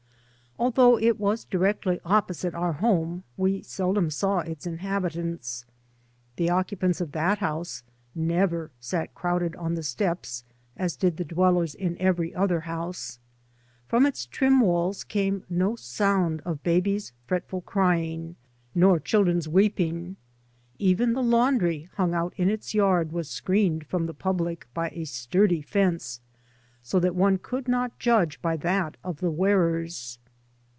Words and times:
Although 0.59 0.99
it 0.99 1.19
was 1.19 1.45
directly 1.45 1.99
opposite 2.05 2.53
our 2.53 2.73
home, 2.73 3.23
we 3.35 3.63
seldom 3.63 4.11
saw 4.11 4.39
its 4.41 4.67
inhabitants. 4.67 5.65
The 6.35 6.51
occupants 6.51 7.01
of 7.01 7.13
that 7.13 7.39
house 7.39 7.81
never 8.13 8.69
sat 8.79 9.15
crowded 9.15 9.55
on 9.55 9.73
the 9.73 9.81
steps 9.81 10.43
as 10.77 10.95
did 10.95 11.17
the 11.17 11.23
dwellers 11.25 11.73
in 11.73 11.97
every 11.97 12.35
other 12.35 12.59
house. 12.59 13.17
From 13.87 14.05
its 14.05 14.27
trim 14.27 14.59
walls 14.59 15.03
came 15.03 15.45
no 15.49 15.75
sound 15.77 16.41
of 16.45 16.61
babies' 16.61 17.11
fretful 17.25 17.61
crying, 17.61 18.35
nor 18.75 18.99
children's 18.99 19.47
weep 19.49 19.79
ing. 19.79 20.15
Even 20.77 21.13
the 21.13 21.23
laundry 21.23 21.89
hung 21.95 22.13
out 22.13 22.35
in 22.37 22.51
its 22.51 22.75
yard 22.75 23.11
was 23.11 23.27
screened 23.27 23.87
from 23.87 24.05
the 24.05 24.13
public 24.13 24.67
by 24.75 24.89
a 24.89 25.05
sturdy 25.05 25.63
fence 25.63 26.21
so 26.83 26.99
that 26.99 27.15
one 27.15 27.39
could 27.39 27.67
not 27.67 27.97
judge 27.97 28.39
by 28.43 28.55
that 28.57 28.95
of 29.03 29.21
the 29.21 29.31
wearers. 29.31 30.19